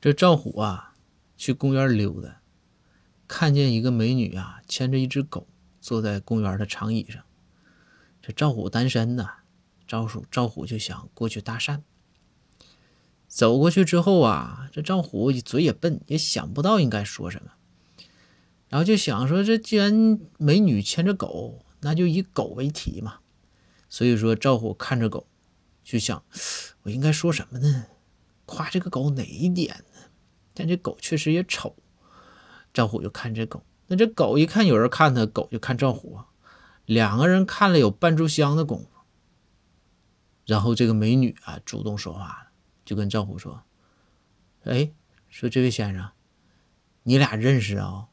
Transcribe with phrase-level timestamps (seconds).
[0.00, 0.94] 这赵虎啊，
[1.36, 2.40] 去公园溜达，
[3.28, 5.46] 看见一个美女啊，牵着一只狗，
[5.78, 7.22] 坐在公园的长椅上。
[8.22, 9.28] 这赵虎单身呐，
[9.86, 11.82] 赵虎赵虎就想过去搭讪。
[13.28, 17.52] 走过去之后啊，这赵虎嘴也笨，也想不到应该说什么，
[18.70, 23.18] 然后就想说：这既然美女牵着狗，那就以狗为题嘛。
[23.90, 25.26] 所以说，赵虎看着狗，
[25.84, 26.24] 就想：
[26.84, 27.84] 我应该说什么呢？
[28.50, 30.10] 夸这个狗哪一点呢？
[30.52, 31.76] 但这狗确实也丑。
[32.74, 36.18] 赵虎就看这狗，那这狗一看有人看它，狗就看赵虎，
[36.84, 38.88] 两个人看了有半炷香的功夫。
[40.44, 42.50] 然后这个美女啊，主动说话了。
[42.84, 43.62] 就跟赵虎说
[44.66, 44.90] ：“哎，
[45.28, 46.10] 说这位先生，
[47.04, 48.08] 你俩认识啊？